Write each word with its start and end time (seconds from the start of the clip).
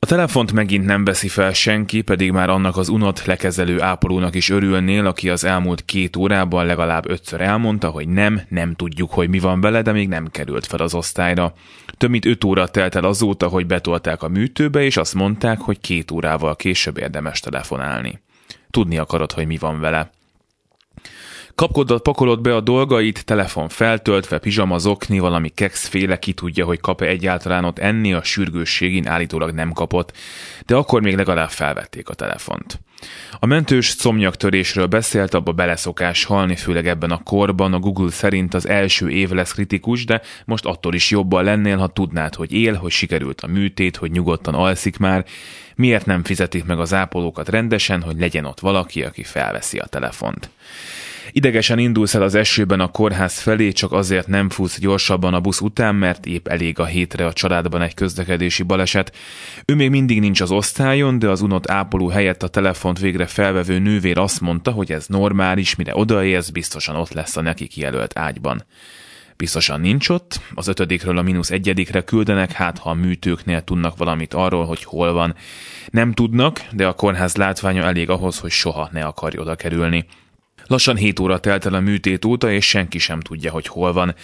A 0.00 0.06
telefont 0.06 0.52
megint 0.52 0.84
nem 0.84 1.04
veszi 1.04 1.28
fel 1.28 1.52
senki, 1.52 2.02
pedig 2.02 2.32
már 2.32 2.50
annak 2.50 2.76
az 2.76 2.88
unott 2.88 3.24
lekezelő 3.24 3.82
ápolónak 3.82 4.34
is 4.34 4.50
örülnél, 4.50 5.06
aki 5.06 5.30
az 5.30 5.44
elmúlt 5.44 5.84
két 5.84 6.16
órában 6.16 6.66
legalább 6.66 7.08
ötször 7.08 7.40
elmondta, 7.40 7.88
hogy 7.88 8.08
nem, 8.08 8.40
nem 8.48 8.74
tudjuk, 8.74 9.12
hogy 9.12 9.28
mi 9.28 9.38
van 9.38 9.60
vele, 9.60 9.82
de 9.82 9.92
még 9.92 10.08
nem 10.08 10.26
került 10.30 10.66
fel 10.66 10.80
az 10.80 10.94
osztályra. 10.94 11.54
Több 11.96 12.10
mint 12.10 12.24
öt 12.24 12.44
óra 12.44 12.68
telt 12.68 12.94
el 12.94 13.04
azóta, 13.04 13.48
hogy 13.48 13.66
betolták 13.66 14.22
a 14.22 14.28
műtőbe, 14.28 14.82
és 14.82 14.96
azt 14.96 15.14
mondták, 15.14 15.60
hogy 15.60 15.80
két 15.80 16.10
órával 16.10 16.56
később 16.56 16.98
érdemes 16.98 17.40
telefonálni. 17.40 18.20
Tudni 18.70 18.98
akarod, 18.98 19.32
hogy 19.32 19.46
mi 19.46 19.56
van 19.56 19.80
vele. 19.80 20.10
Kapkodott, 21.58 22.02
pakolod 22.02 22.40
be 22.40 22.54
a 22.54 22.60
dolgait, 22.60 23.24
telefon 23.24 23.68
feltöltve, 23.68 24.38
pizsama, 24.38 24.78
zokni, 24.78 25.18
valami 25.18 25.48
kekszféle, 25.48 26.18
ki 26.18 26.32
tudja, 26.32 26.64
hogy 26.64 26.80
kap-e 26.80 27.06
egyáltalán 27.06 27.64
ott 27.64 27.78
enni, 27.78 28.12
a 28.12 28.22
sürgősségén 28.22 29.06
állítólag 29.06 29.50
nem 29.50 29.72
kapott, 29.72 30.16
de 30.66 30.74
akkor 30.74 31.02
még 31.02 31.16
legalább 31.16 31.50
felvették 31.50 32.08
a 32.08 32.14
telefont. 32.14 32.80
A 33.38 33.46
mentős 33.46 33.86
szomnyaktörésről 33.86 34.86
beszélt, 34.86 35.34
abba 35.34 35.52
beleszokás 35.52 36.24
halni, 36.24 36.56
főleg 36.56 36.86
ebben 36.86 37.10
a 37.10 37.22
korban. 37.22 37.72
A 37.72 37.78
Google 37.78 38.10
szerint 38.10 38.54
az 38.54 38.68
első 38.68 39.10
év 39.10 39.30
lesz 39.30 39.52
kritikus, 39.52 40.04
de 40.04 40.22
most 40.44 40.64
attól 40.64 40.94
is 40.94 41.10
jobban 41.10 41.44
lennél, 41.44 41.76
ha 41.76 41.86
tudnád, 41.86 42.34
hogy 42.34 42.52
él, 42.52 42.74
hogy 42.74 42.90
sikerült 42.90 43.40
a 43.40 43.46
műtét, 43.46 43.96
hogy 43.96 44.10
nyugodtan 44.10 44.54
alszik 44.54 44.98
már. 44.98 45.24
Miért 45.74 46.06
nem 46.06 46.24
fizetik 46.24 46.64
meg 46.64 46.80
az 46.80 46.94
ápolókat 46.94 47.48
rendesen, 47.48 48.02
hogy 48.02 48.18
legyen 48.18 48.44
ott 48.44 48.60
valaki, 48.60 49.02
aki 49.02 49.22
felveszi 49.22 49.78
a 49.78 49.86
telefont? 49.86 50.50
Idegesen 51.32 51.78
indulsz 51.78 52.14
el 52.14 52.22
az 52.22 52.34
esőben 52.34 52.80
a 52.80 52.88
kórház 52.88 53.38
felé, 53.38 53.72
csak 53.72 53.92
azért 53.92 54.26
nem 54.26 54.50
futsz 54.50 54.78
gyorsabban 54.78 55.34
a 55.34 55.40
busz 55.40 55.60
után, 55.60 55.94
mert 55.94 56.26
épp 56.26 56.48
elég 56.48 56.78
a 56.78 56.84
hétre 56.84 57.26
a 57.26 57.32
családban 57.32 57.82
egy 57.82 57.94
közlekedési 57.94 58.62
baleset. 58.62 59.16
Ő 59.64 59.74
még 59.74 59.90
mindig 59.90 60.20
nincs 60.20 60.40
az 60.40 60.50
osztályon, 60.50 61.18
de 61.18 61.28
az 61.28 61.40
unott 61.40 61.70
ápoló 61.70 62.08
helyett 62.08 62.42
a 62.42 62.48
telefont 62.48 62.98
végre 62.98 63.26
felvevő 63.26 63.78
nővér 63.78 64.18
azt 64.18 64.40
mondta, 64.40 64.70
hogy 64.70 64.92
ez 64.92 65.06
normális, 65.06 65.76
mire 65.76 65.96
odaérsz, 65.96 66.50
biztosan 66.50 66.96
ott 66.96 67.12
lesz 67.12 67.36
a 67.36 67.40
neki 67.40 67.66
kijelölt 67.66 68.18
ágyban. 68.18 68.64
Biztosan 69.36 69.80
nincs 69.80 70.08
ott, 70.08 70.40
az 70.54 70.68
ötödikről 70.68 71.18
a 71.18 71.22
mínusz 71.22 71.50
egyedikre 71.50 72.00
küldenek, 72.00 72.52
hát 72.52 72.78
ha 72.78 72.90
a 72.90 72.94
műtőknél 72.94 73.60
tudnak 73.62 73.96
valamit 73.96 74.34
arról, 74.34 74.64
hogy 74.64 74.84
hol 74.84 75.12
van. 75.12 75.34
Nem 75.90 76.12
tudnak, 76.12 76.64
de 76.72 76.86
a 76.86 76.92
kórház 76.92 77.36
látványa 77.36 77.82
elég 77.82 78.10
ahhoz, 78.10 78.38
hogy 78.38 78.50
soha 78.50 78.88
ne 78.92 79.04
akarj 79.04 79.38
oda 79.38 79.54
kerülni. 79.54 80.06
Lassan 80.68 80.96
7 80.96 81.20
óra 81.20 81.38
telt 81.38 81.66
el 81.66 81.74
a 81.74 81.80
műtét 81.80 82.24
óta, 82.24 82.50
és 82.50 82.68
senki 82.68 82.98
sem 82.98 83.20
tudja, 83.20 83.50
hogy 83.50 83.66
hol 83.66 83.92
van. 83.92 84.14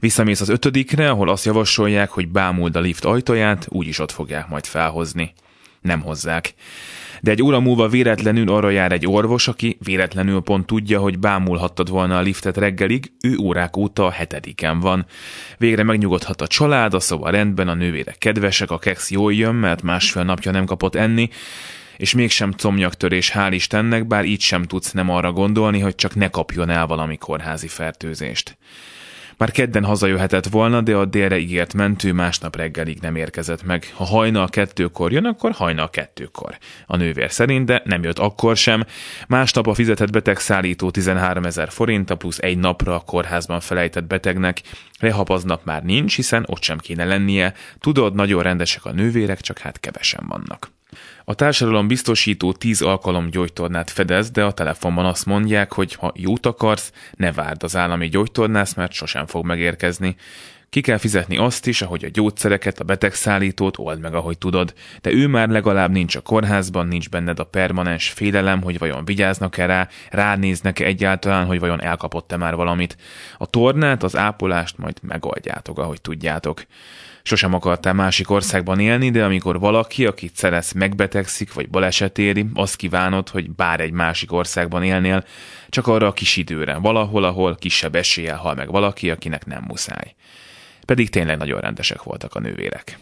Visszamész 0.00 0.40
az 0.40 0.48
ötödikre, 0.48 1.10
ahol 1.10 1.28
azt 1.28 1.44
javasolják, 1.44 2.10
hogy 2.10 2.28
bámuld 2.28 2.76
a 2.76 2.80
lift 2.80 3.04
ajtaját, 3.04 3.66
úgyis 3.68 3.98
ott 3.98 4.12
fogják 4.12 4.48
majd 4.48 4.66
felhozni. 4.66 5.32
Nem 5.80 6.00
hozzák. 6.00 6.54
De 7.20 7.30
egy 7.30 7.42
óra 7.42 7.60
múlva 7.60 7.88
véletlenül 7.88 8.50
arra 8.50 8.70
jár 8.70 8.92
egy 8.92 9.06
orvos, 9.06 9.48
aki 9.48 9.76
véletlenül 9.84 10.40
pont 10.40 10.66
tudja, 10.66 11.00
hogy 11.00 11.18
bámulhattad 11.18 11.88
volna 11.88 12.16
a 12.16 12.20
liftet 12.20 12.56
reggelig, 12.56 13.12
ő 13.20 13.36
órák 13.36 13.76
óta 13.76 14.06
a 14.06 14.10
hetediken 14.10 14.80
van. 14.80 15.06
Végre 15.58 15.82
megnyugodhat 15.82 16.40
a 16.40 16.46
család, 16.46 16.94
a 16.94 17.00
szoba 17.00 17.30
rendben, 17.30 17.68
a 17.68 17.74
nővérek 17.74 18.18
kedvesek, 18.18 18.70
a 18.70 18.78
keksz 18.78 19.10
jól 19.10 19.34
jön, 19.34 19.54
mert 19.54 19.82
másfél 19.82 20.22
napja 20.22 20.50
nem 20.50 20.64
kapott 20.64 20.94
enni, 20.94 21.30
és 21.96 22.14
mégsem 22.14 22.54
comnyaktörés, 22.56 23.32
hál' 23.34 23.50
Istennek, 23.52 24.06
bár 24.06 24.24
így 24.24 24.40
sem 24.40 24.62
tudsz 24.62 24.92
nem 24.92 25.10
arra 25.10 25.32
gondolni, 25.32 25.80
hogy 25.80 25.94
csak 25.94 26.14
ne 26.14 26.28
kapjon 26.28 26.70
el 26.70 26.86
valami 26.86 27.16
kórházi 27.16 27.68
fertőzést. 27.68 28.56
Már 29.36 29.50
kedden 29.50 29.84
hazajöhetett 29.84 30.46
volna, 30.46 30.80
de 30.80 30.96
a 30.96 31.04
délre 31.04 31.38
ígért 31.38 31.74
mentő 31.74 32.12
másnap 32.12 32.56
reggelig 32.56 32.98
nem 33.00 33.16
érkezett 33.16 33.62
meg. 33.62 33.92
Ha 33.94 34.04
hajnal 34.04 34.48
kettőkor 34.48 35.12
jön, 35.12 35.24
akkor 35.24 35.52
hajnal 35.52 35.90
kettőkor. 35.90 36.58
A 36.86 36.96
nővér 36.96 37.30
szerint, 37.30 37.66
de 37.66 37.82
nem 37.84 38.02
jött 38.02 38.18
akkor 38.18 38.56
sem. 38.56 38.84
Másnap 39.28 39.66
a 39.66 39.74
fizetett 39.74 40.10
beteg 40.10 40.38
szállító 40.38 40.90
13 40.90 41.44
ezer 41.44 41.70
forint, 41.70 42.14
plusz 42.14 42.38
egy 42.38 42.58
napra 42.58 42.94
a 42.94 43.00
kórházban 43.00 43.60
felejtett 43.60 44.04
betegnek. 44.04 44.60
Rehapaznap 44.98 45.64
már 45.64 45.82
nincs, 45.82 46.16
hiszen 46.16 46.44
ott 46.46 46.62
sem 46.62 46.78
kéne 46.78 47.04
lennie. 47.04 47.54
Tudod, 47.80 48.14
nagyon 48.14 48.42
rendesek 48.42 48.84
a 48.84 48.92
nővérek, 48.92 49.40
csak 49.40 49.58
hát 49.58 49.80
kevesen 49.80 50.24
vannak. 50.28 50.73
A 51.24 51.34
társadalom 51.34 51.86
biztosító 51.86 52.52
10 52.52 52.80
alkalom 52.80 53.30
gyógytornát 53.30 53.90
fedez, 53.90 54.30
de 54.30 54.44
a 54.44 54.52
telefonban 54.52 55.04
azt 55.04 55.26
mondják, 55.26 55.72
hogy 55.72 55.94
ha 55.94 56.12
jót 56.14 56.46
akarsz, 56.46 56.92
ne 57.16 57.32
várd 57.32 57.62
az 57.62 57.76
állami 57.76 58.08
gyógytornász, 58.08 58.74
mert 58.74 58.92
sosem 58.92 59.26
fog 59.26 59.44
megérkezni. 59.44 60.16
Ki 60.74 60.80
kell 60.80 60.98
fizetni 60.98 61.36
azt 61.36 61.66
is, 61.66 61.82
ahogy 61.82 62.04
a 62.04 62.08
gyógyszereket, 62.12 62.80
a 62.80 62.84
betegszállítót 62.84 63.78
old 63.78 64.00
meg, 64.00 64.14
ahogy 64.14 64.38
tudod, 64.38 64.74
de 65.00 65.12
ő 65.12 65.26
már 65.26 65.48
legalább 65.48 65.90
nincs 65.90 66.16
a 66.16 66.20
kórházban, 66.20 66.86
nincs 66.86 67.08
benned 67.08 67.38
a 67.38 67.44
permanens 67.44 68.08
félelem, 68.08 68.62
hogy 68.62 68.78
vajon 68.78 69.04
vigyáznak-e 69.04 69.66
rá, 69.66 69.88
ránéznek-e 70.10 70.84
egyáltalán, 70.84 71.46
hogy 71.46 71.58
vajon 71.58 71.82
elkapott-e 71.82 72.36
már 72.36 72.54
valamit. 72.54 72.96
A 73.38 73.46
tornát, 73.46 74.02
az 74.02 74.16
ápolást 74.16 74.78
majd 74.78 74.98
megoldjátok, 75.02 75.78
ahogy 75.78 76.00
tudjátok. 76.00 76.64
Sosem 77.22 77.54
akartál 77.54 77.92
másik 77.92 78.30
országban 78.30 78.80
élni, 78.80 79.10
de 79.10 79.24
amikor 79.24 79.58
valaki, 79.58 80.06
akit 80.06 80.36
szeretsz, 80.36 80.72
megbetegszik 80.72 81.52
vagy 81.52 81.68
baleset 81.68 82.18
éri, 82.18 82.46
azt 82.54 82.76
kívánod, 82.76 83.28
hogy 83.28 83.50
bár 83.50 83.80
egy 83.80 83.92
másik 83.92 84.32
országban 84.32 84.82
élnél, 84.82 85.24
csak 85.68 85.86
arra 85.86 86.06
a 86.06 86.12
kis 86.12 86.36
időre, 86.36 86.74
valahol, 86.74 87.24
ahol 87.24 87.54
kisebb 87.54 87.94
eséllyel 87.94 88.36
hal 88.36 88.54
meg 88.54 88.70
valaki, 88.70 89.10
akinek 89.10 89.46
nem 89.46 89.64
muszáj. 89.68 90.14
Pedig 90.84 91.10
tényleg 91.10 91.36
nagyon 91.36 91.60
rendesek 91.60 92.02
voltak 92.02 92.34
a 92.34 92.40
nővérek. 92.40 92.98